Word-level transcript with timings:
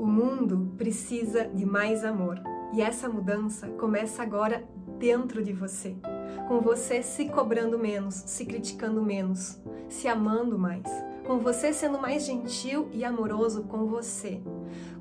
O 0.00 0.06
mundo 0.06 0.72
precisa 0.78 1.44
de 1.44 1.66
mais 1.66 2.06
amor. 2.06 2.40
E 2.72 2.80
essa 2.80 3.06
mudança 3.06 3.68
começa 3.68 4.22
agora 4.22 4.66
dentro 4.98 5.44
de 5.44 5.52
você, 5.52 5.94
com 6.48 6.58
você 6.62 7.02
se 7.02 7.28
cobrando 7.28 7.78
menos, 7.78 8.14
se 8.14 8.46
criticando 8.46 9.02
menos, 9.02 9.60
se 9.90 10.08
amando 10.08 10.58
mais, 10.58 10.86
com 11.26 11.38
você 11.38 11.70
sendo 11.74 11.98
mais 11.98 12.24
gentil 12.24 12.88
e 12.92 13.04
amoroso 13.04 13.64
com 13.64 13.88
você, 13.88 14.40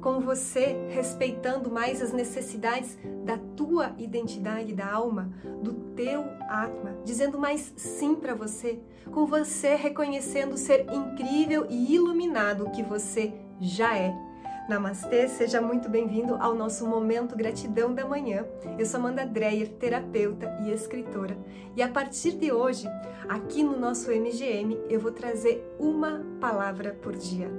com 0.02 0.20
você 0.20 0.76
respeitando 0.90 1.72
mais 1.72 2.02
as 2.02 2.12
necessidades 2.12 2.98
da 3.24 3.38
tua 3.56 3.96
identidade 3.98 4.74
da 4.74 4.92
alma, 4.92 5.32
do 5.64 5.76
teu 5.96 6.26
atma, 6.50 6.98
dizendo 7.06 7.40
mais 7.40 7.74
sim 7.78 8.16
para 8.16 8.36
você, 8.36 8.82
com 9.14 9.26
você 9.26 9.76
reconhecendo 9.76 10.58
ser 10.58 10.88
incrível 10.92 11.68
e 11.70 11.96
iluminado 11.96 12.70
que 12.72 12.84
você 12.84 13.34
já 13.62 13.98
é 13.98 14.28
Namastê, 14.70 15.28
seja 15.28 15.60
muito 15.60 15.90
bem-vindo 15.90 16.36
ao 16.36 16.54
nosso 16.54 16.86
Momento 16.88 17.36
Gratidão 17.36 17.92
da 17.92 18.06
Manhã. 18.06 18.46
Eu 18.78 18.86
sou 18.86 19.00
Amanda 19.00 19.26
Dreyer, 19.26 19.68
terapeuta 19.68 20.60
e 20.64 20.72
escritora. 20.72 21.36
E 21.76 21.82
a 21.82 21.90
partir 21.90 22.34
de 22.34 22.52
hoje, 22.52 22.88
aqui 23.28 23.64
no 23.64 23.80
nosso 23.80 24.12
MGM, 24.12 24.80
eu 24.88 25.00
vou 25.00 25.12
trazer 25.12 25.68
uma 25.80 26.24
palavra 26.40 26.96
por 27.02 27.16
dia. 27.16 27.50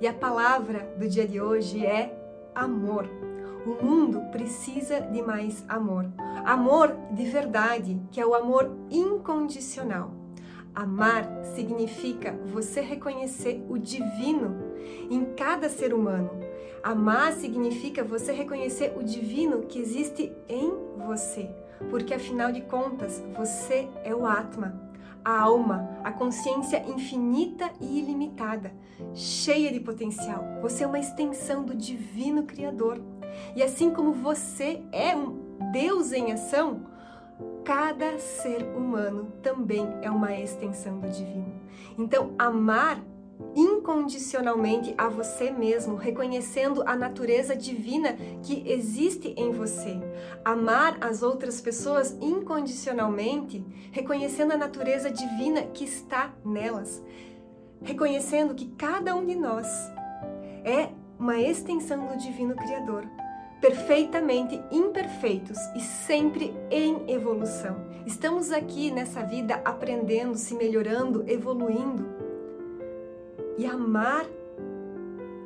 E 0.00 0.06
a 0.06 0.14
palavra 0.14 0.90
do 0.98 1.06
dia 1.06 1.28
de 1.28 1.38
hoje 1.38 1.84
é 1.84 2.18
amor. 2.54 3.10
O 3.66 3.84
mundo 3.84 4.22
precisa 4.32 5.02
de 5.02 5.20
mais 5.20 5.62
amor. 5.68 6.06
Amor 6.46 6.96
de 7.10 7.26
verdade, 7.26 8.00
que 8.10 8.18
é 8.18 8.24
o 8.24 8.34
amor 8.34 8.74
incondicional. 8.90 10.14
Amar 10.74 11.28
significa 11.54 12.32
você 12.46 12.80
reconhecer 12.80 13.62
o 13.68 13.78
divino 13.78 14.72
em 15.10 15.26
cada 15.36 15.68
ser 15.68 15.92
humano 15.92 16.43
Amar 16.84 17.32
significa 17.32 18.04
você 18.04 18.30
reconhecer 18.30 18.92
o 18.94 19.02
divino 19.02 19.62
que 19.62 19.78
existe 19.78 20.30
em 20.46 20.70
você, 20.98 21.48
porque 21.88 22.12
afinal 22.12 22.52
de 22.52 22.60
contas, 22.60 23.24
você 23.34 23.88
é 24.04 24.14
o 24.14 24.26
Atma, 24.26 24.78
a 25.24 25.40
alma, 25.40 25.88
a 26.04 26.12
consciência 26.12 26.84
infinita 26.86 27.70
e 27.80 27.98
ilimitada, 27.98 28.70
cheia 29.14 29.72
de 29.72 29.80
potencial. 29.80 30.44
Você 30.60 30.84
é 30.84 30.86
uma 30.86 30.98
extensão 30.98 31.64
do 31.64 31.74
divino 31.74 32.42
Criador. 32.42 33.00
E 33.56 33.62
assim 33.62 33.90
como 33.90 34.12
você 34.12 34.82
é 34.92 35.16
um 35.16 35.38
Deus 35.72 36.12
em 36.12 36.32
ação, 36.32 36.82
cada 37.64 38.18
ser 38.18 38.62
humano 38.76 39.32
também 39.42 39.88
é 40.02 40.10
uma 40.10 40.38
extensão 40.38 41.00
do 41.00 41.08
divino. 41.08 41.50
Então, 41.96 42.34
amar 42.38 43.02
incondicionalmente 43.84 44.94
a 44.96 45.10
você 45.10 45.50
mesmo, 45.50 45.96
reconhecendo 45.96 46.82
a 46.86 46.96
natureza 46.96 47.54
divina 47.54 48.14
que 48.42 48.64
existe 48.66 49.34
em 49.36 49.52
você. 49.52 50.00
Amar 50.42 50.96
as 51.02 51.22
outras 51.22 51.60
pessoas 51.60 52.16
incondicionalmente, 52.18 53.62
reconhecendo 53.92 54.52
a 54.52 54.56
natureza 54.56 55.10
divina 55.10 55.64
que 55.64 55.84
está 55.84 56.32
nelas. 56.42 57.02
Reconhecendo 57.82 58.54
que 58.54 58.68
cada 58.68 59.14
um 59.14 59.26
de 59.26 59.34
nós 59.34 59.68
é 60.64 60.88
uma 61.18 61.38
extensão 61.38 62.06
do 62.06 62.16
divino 62.16 62.56
Criador, 62.56 63.06
perfeitamente 63.60 64.58
imperfeitos 64.72 65.58
e 65.76 65.80
sempre 65.80 66.54
em 66.70 67.04
evolução. 67.06 67.76
Estamos 68.06 68.50
aqui 68.50 68.90
nessa 68.90 69.22
vida 69.22 69.60
aprendendo, 69.62 70.36
se 70.36 70.54
melhorando, 70.54 71.22
evoluindo 71.26 72.23
e 73.56 73.66
amar, 73.66 74.26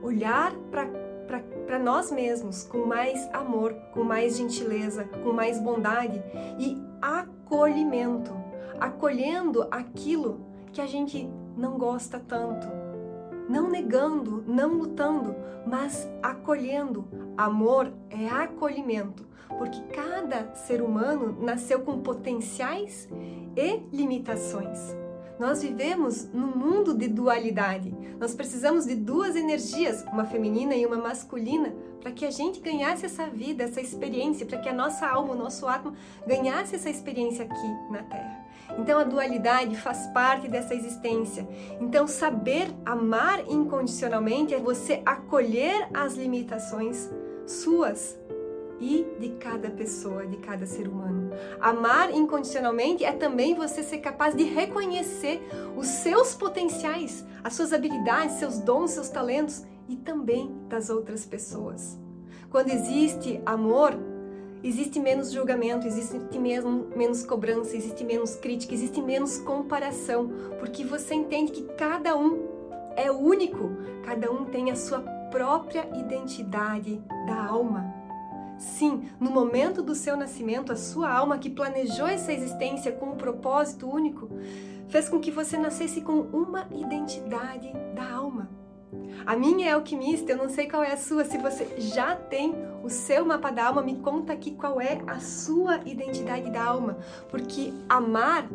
olhar 0.02 0.52
para 0.70 1.78
nós 1.78 2.10
mesmos 2.10 2.64
com 2.64 2.86
mais 2.86 3.28
amor, 3.32 3.74
com 3.92 4.02
mais 4.02 4.36
gentileza, 4.36 5.04
com 5.04 5.32
mais 5.32 5.60
bondade 5.60 6.22
e 6.58 6.80
acolhimento, 7.00 8.32
acolhendo 8.80 9.66
aquilo 9.70 10.40
que 10.72 10.80
a 10.80 10.86
gente 10.86 11.28
não 11.56 11.76
gosta 11.76 12.20
tanto, 12.20 12.66
não 13.48 13.68
negando, 13.68 14.44
não 14.46 14.74
lutando, 14.74 15.34
mas 15.66 16.08
acolhendo. 16.22 17.06
Amor 17.36 17.92
é 18.10 18.28
acolhimento, 18.28 19.26
porque 19.58 19.80
cada 19.92 20.54
ser 20.54 20.82
humano 20.82 21.36
nasceu 21.40 21.80
com 21.80 22.00
potenciais 22.00 23.08
e 23.56 23.82
limitações. 23.92 24.96
Nós 25.38 25.62
vivemos 25.62 26.24
num 26.32 26.48
mundo 26.48 26.94
de 26.94 27.06
dualidade. 27.06 27.94
Nós 28.18 28.34
precisamos 28.34 28.84
de 28.84 28.96
duas 28.96 29.36
energias, 29.36 30.04
uma 30.12 30.24
feminina 30.24 30.74
e 30.74 30.84
uma 30.84 30.96
masculina, 30.96 31.72
para 32.00 32.10
que 32.10 32.24
a 32.24 32.30
gente 32.30 32.60
ganhasse 32.60 33.06
essa 33.06 33.26
vida, 33.26 33.64
essa 33.64 33.80
experiência, 33.80 34.46
para 34.46 34.58
que 34.58 34.68
a 34.68 34.72
nossa 34.72 35.06
alma, 35.06 35.34
o 35.34 35.38
nosso 35.38 35.66
átomo 35.66 35.96
ganhasse 36.26 36.74
essa 36.74 36.90
experiência 36.90 37.44
aqui 37.44 37.92
na 37.92 38.02
Terra. 38.02 38.46
Então 38.78 38.98
a 38.98 39.04
dualidade 39.04 39.76
faz 39.76 40.06
parte 40.08 40.48
dessa 40.48 40.74
existência. 40.74 41.48
Então 41.80 42.06
saber 42.06 42.68
amar 42.84 43.40
incondicionalmente 43.48 44.54
é 44.54 44.60
você 44.60 45.02
acolher 45.06 45.88
as 45.94 46.14
limitações 46.14 47.08
suas 47.46 48.18
e 48.80 49.06
de 49.18 49.30
cada 49.30 49.70
pessoa, 49.70 50.26
de 50.26 50.36
cada 50.36 50.66
ser 50.66 50.88
humano. 50.88 51.30
Amar 51.60 52.14
incondicionalmente 52.14 53.04
é 53.04 53.12
também 53.12 53.54
você 53.54 53.82
ser 53.82 53.98
capaz 53.98 54.34
de 54.34 54.44
reconhecer 54.44 55.40
os 55.76 55.86
seus 55.86 56.34
potenciais, 56.34 57.24
as 57.42 57.54
suas 57.54 57.72
habilidades, 57.72 58.36
seus 58.36 58.58
dons, 58.58 58.92
seus 58.92 59.08
talentos 59.08 59.64
e 59.88 59.96
também 59.96 60.54
das 60.68 60.90
outras 60.90 61.24
pessoas. 61.24 61.98
Quando 62.50 62.70
existe 62.70 63.40
amor, 63.44 63.98
existe 64.62 64.98
menos 64.98 65.32
julgamento, 65.32 65.86
existe 65.86 66.38
mesmo 66.38 66.88
menos 66.96 67.24
cobrança, 67.24 67.76
existe 67.76 68.04
menos 68.04 68.36
crítica, 68.36 68.74
existe 68.74 69.02
menos 69.02 69.38
comparação, 69.38 70.30
porque 70.58 70.84
você 70.84 71.14
entende 71.14 71.52
que 71.52 71.62
cada 71.74 72.16
um 72.16 72.46
é 72.96 73.10
único, 73.10 73.70
cada 74.04 74.30
um 74.30 74.44
tem 74.44 74.70
a 74.70 74.76
sua 74.76 75.00
própria 75.30 75.88
identidade 75.94 77.02
da 77.26 77.46
alma. 77.46 77.97
Sim, 78.58 79.08
no 79.20 79.30
momento 79.30 79.82
do 79.82 79.94
seu 79.94 80.16
nascimento, 80.16 80.72
a 80.72 80.76
sua 80.76 81.10
alma 81.10 81.38
que 81.38 81.48
planejou 81.48 82.08
essa 82.08 82.32
existência 82.32 82.90
com 82.90 83.06
um 83.06 83.16
propósito 83.16 83.88
único, 83.88 84.28
fez 84.88 85.08
com 85.08 85.20
que 85.20 85.30
você 85.30 85.56
nascesse 85.56 86.00
com 86.00 86.20
uma 86.32 86.66
identidade 86.72 87.72
da 87.94 88.10
alma. 88.10 88.50
A 89.24 89.36
minha 89.36 89.68
é 89.68 89.72
alquimista, 89.72 90.32
eu 90.32 90.38
não 90.38 90.48
sei 90.48 90.68
qual 90.68 90.82
é 90.82 90.92
a 90.92 90.96
sua. 90.96 91.24
Se 91.24 91.38
você 91.38 91.78
já 91.78 92.16
tem 92.16 92.54
o 92.82 92.88
seu 92.88 93.24
mapa 93.24 93.50
da 93.50 93.66
alma, 93.66 93.82
me 93.82 93.96
conta 93.96 94.32
aqui 94.32 94.52
qual 94.52 94.80
é 94.80 95.02
a 95.06 95.20
sua 95.20 95.80
identidade 95.84 96.50
da 96.50 96.64
alma. 96.64 96.96
Porque 97.30 97.72
amar 97.88 98.48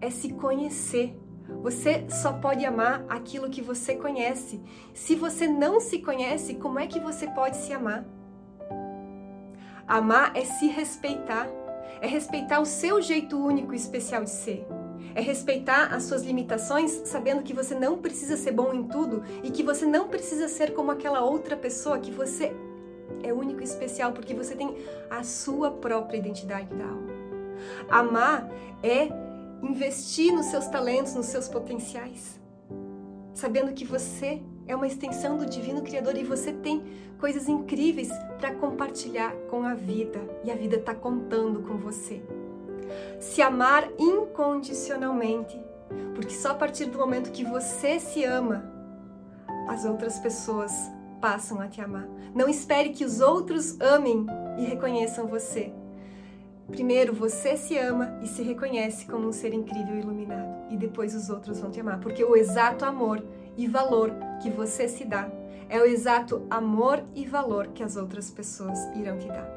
é 0.00 0.10
se 0.10 0.32
conhecer. 0.32 1.16
Você 1.62 2.04
só 2.10 2.32
pode 2.32 2.64
amar 2.64 3.04
aquilo 3.08 3.48
que 3.48 3.62
você 3.62 3.94
conhece. 3.94 4.60
Se 4.92 5.14
você 5.14 5.46
não 5.46 5.78
se 5.78 6.00
conhece, 6.00 6.54
como 6.54 6.80
é 6.80 6.86
que 6.86 6.98
você 6.98 7.28
pode 7.28 7.56
se 7.56 7.72
amar? 7.72 8.04
Amar 9.86 10.32
é 10.34 10.44
se 10.44 10.66
respeitar, 10.66 11.48
é 12.00 12.06
respeitar 12.06 12.60
o 12.60 12.66
seu 12.66 13.00
jeito 13.00 13.38
único 13.38 13.72
e 13.72 13.76
especial 13.76 14.24
de 14.24 14.30
ser. 14.30 14.66
É 15.14 15.20
respeitar 15.20 15.94
as 15.94 16.02
suas 16.02 16.22
limitações, 16.22 16.90
sabendo 17.04 17.42
que 17.42 17.54
você 17.54 17.74
não 17.74 17.98
precisa 17.98 18.36
ser 18.36 18.50
bom 18.50 18.74
em 18.74 18.84
tudo 18.84 19.22
e 19.42 19.50
que 19.50 19.62
você 19.62 19.86
não 19.86 20.08
precisa 20.08 20.48
ser 20.48 20.74
como 20.74 20.90
aquela 20.90 21.20
outra 21.20 21.56
pessoa, 21.56 21.98
que 21.98 22.10
você 22.10 22.54
é 23.22 23.32
único 23.32 23.60
e 23.60 23.64
especial 23.64 24.12
porque 24.12 24.34
você 24.34 24.54
tem 24.54 24.76
a 25.08 25.22
sua 25.22 25.70
própria 25.70 26.18
identidade 26.18 26.74
da 26.74 26.84
alma. 26.84 27.14
Amar 27.88 28.50
é 28.82 29.08
investir 29.62 30.32
nos 30.32 30.46
seus 30.46 30.66
talentos, 30.66 31.14
nos 31.14 31.26
seus 31.26 31.48
potenciais, 31.48 32.40
sabendo 33.32 33.72
que 33.72 33.84
você 33.84 34.42
é 34.66 34.74
uma 34.74 34.86
extensão 34.86 35.36
do 35.36 35.46
Divino 35.46 35.82
Criador 35.82 36.16
e 36.16 36.24
você 36.24 36.52
tem 36.52 36.82
coisas 37.18 37.48
incríveis 37.48 38.10
para 38.38 38.54
compartilhar 38.54 39.32
com 39.48 39.62
a 39.62 39.74
vida 39.74 40.20
e 40.44 40.50
a 40.50 40.56
vida 40.56 40.76
está 40.76 40.94
contando 40.94 41.62
com 41.62 41.76
você. 41.76 42.22
Se 43.20 43.40
amar 43.42 43.88
incondicionalmente, 43.98 45.58
porque 46.14 46.34
só 46.34 46.50
a 46.50 46.54
partir 46.54 46.86
do 46.86 46.98
momento 46.98 47.30
que 47.30 47.44
você 47.44 47.98
se 48.00 48.24
ama, 48.24 48.70
as 49.68 49.84
outras 49.84 50.18
pessoas 50.18 50.72
passam 51.20 51.60
a 51.60 51.68
te 51.68 51.80
amar. 51.80 52.06
Não 52.34 52.48
espere 52.48 52.90
que 52.90 53.04
os 53.04 53.20
outros 53.20 53.80
amem 53.80 54.26
e 54.58 54.64
reconheçam 54.64 55.26
você. 55.26 55.72
Primeiro 56.68 57.14
você 57.14 57.56
se 57.56 57.78
ama 57.78 58.18
e 58.22 58.26
se 58.26 58.42
reconhece 58.42 59.06
como 59.06 59.28
um 59.28 59.32
ser 59.32 59.54
incrível 59.54 59.96
e 59.96 60.00
iluminado, 60.00 60.72
e 60.72 60.76
depois 60.76 61.14
os 61.14 61.30
outros 61.30 61.60
vão 61.60 61.70
te 61.70 61.80
amar, 61.80 62.00
porque 62.00 62.24
o 62.24 62.36
exato 62.36 62.84
amor 62.84 63.22
e 63.56 63.68
valor 63.68 64.12
que 64.40 64.50
você 64.50 64.88
se 64.88 65.04
dá 65.04 65.30
é 65.68 65.80
o 65.80 65.84
exato 65.84 66.46
amor 66.48 67.02
e 67.14 67.26
valor 67.26 67.68
que 67.68 67.82
as 67.82 67.96
outras 67.96 68.30
pessoas 68.30 68.78
irão 68.94 69.18
te 69.18 69.26
dar. 69.26 69.48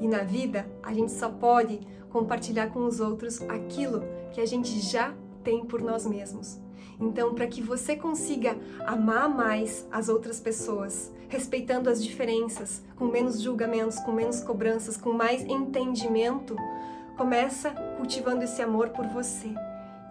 E 0.00 0.06
na 0.06 0.22
vida, 0.22 0.66
a 0.82 0.92
gente 0.92 1.12
só 1.12 1.28
pode 1.28 1.80
compartilhar 2.10 2.68
com 2.68 2.84
os 2.84 3.00
outros 3.00 3.40
aquilo 3.42 4.02
que 4.32 4.40
a 4.40 4.46
gente 4.46 4.80
já 4.80 5.14
tem 5.42 5.64
por 5.64 5.80
nós 5.80 6.06
mesmos. 6.06 6.58
Então, 6.98 7.34
para 7.34 7.46
que 7.46 7.62
você 7.62 7.94
consiga 7.94 8.56
amar 8.86 9.28
mais 9.28 9.86
as 9.90 10.08
outras 10.08 10.40
pessoas, 10.40 11.12
respeitando 11.28 11.90
as 11.90 12.02
diferenças, 12.02 12.82
com 12.96 13.06
menos 13.06 13.40
julgamentos, 13.40 13.98
com 14.00 14.12
menos 14.12 14.40
cobranças, 14.40 14.96
com 14.96 15.12
mais 15.12 15.42
entendimento, 15.42 16.56
começa 17.16 17.70
cultivando 17.96 18.44
esse 18.44 18.62
amor 18.62 18.90
por 18.90 19.06
você 19.06 19.54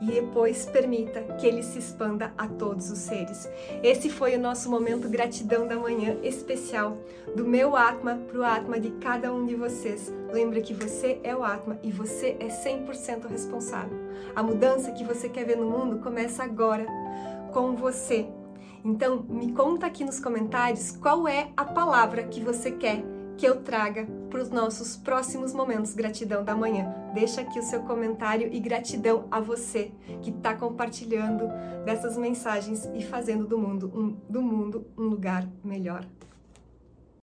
e 0.01 0.05
depois 0.07 0.65
permita 0.65 1.21
que 1.39 1.47
ele 1.47 1.63
se 1.63 1.79
expanda 1.79 2.33
a 2.37 2.47
todos 2.47 2.89
os 2.91 2.99
seres. 2.99 3.49
Esse 3.81 4.09
foi 4.09 4.35
o 4.35 4.39
nosso 4.39 4.69
momento 4.69 5.09
gratidão 5.09 5.67
da 5.67 5.75
manhã 5.75 6.17
especial 6.21 6.97
do 7.35 7.45
meu 7.45 7.75
Atma 7.75 8.19
para 8.27 8.39
o 8.39 8.43
Atma 8.43 8.79
de 8.79 8.91
cada 8.91 9.33
um 9.33 9.45
de 9.45 9.55
vocês. 9.55 10.13
Lembra 10.31 10.61
que 10.61 10.73
você 10.73 11.19
é 11.23 11.35
o 11.35 11.43
Atma 11.43 11.79
e 11.81 11.91
você 11.91 12.35
é 12.39 12.47
100% 12.47 13.27
responsável. 13.27 13.97
A 14.35 14.43
mudança 14.43 14.91
que 14.91 15.03
você 15.03 15.29
quer 15.29 15.45
ver 15.45 15.57
no 15.57 15.69
mundo 15.69 15.99
começa 15.99 16.43
agora 16.43 16.85
com 17.53 17.75
você. 17.75 18.27
Então, 18.83 19.25
me 19.27 19.51
conta 19.51 19.87
aqui 19.87 20.03
nos 20.03 20.19
comentários 20.19 20.91
qual 20.91 21.27
é 21.27 21.49
a 21.57 21.65
palavra 21.65 22.23
que 22.23 22.39
você 22.39 22.69
quer 22.69 23.14
que 23.37 23.45
eu 23.45 23.61
traga 23.61 24.07
para 24.29 24.41
os 24.41 24.49
nossos 24.49 24.95
próximos 24.95 25.53
momentos 25.53 25.93
Gratidão 25.93 26.43
da 26.43 26.55
Manhã. 26.55 26.93
Deixa 27.13 27.41
aqui 27.41 27.59
o 27.59 27.63
seu 27.63 27.81
comentário 27.81 28.49
e 28.51 28.59
gratidão 28.59 29.27
a 29.29 29.39
você 29.39 29.91
que 30.21 30.29
está 30.29 30.53
compartilhando 30.53 31.47
dessas 31.83 32.17
mensagens 32.17 32.89
e 32.93 33.03
fazendo 33.03 33.45
do 33.45 33.57
mundo 33.57 33.91
um, 33.93 34.17
do 34.29 34.41
mundo 34.41 34.87
um 34.97 35.03
lugar 35.03 35.47
melhor. 35.63 36.05